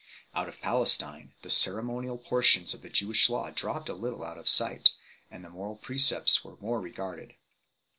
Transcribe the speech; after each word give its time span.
Out 0.33 0.49
of 0.49 0.59
Palestine, 0.61 1.35
the 1.43 1.51
ceremonial 1.51 2.17
portions 2.17 2.73
of 2.73 2.81
the 2.81 2.89
Jewish 2.89 3.29
Law 3.29 3.51
dropped 3.51 3.87
a 3.87 3.93
little 3.93 4.23
out 4.23 4.39
of 4.39 4.49
sight, 4.49 4.93
and 5.29 5.45
the 5.45 5.49
moral 5.51 5.75
precepts 5.75 6.43
were 6.43 6.57
more 6.59 6.81
regarded. 6.81 7.35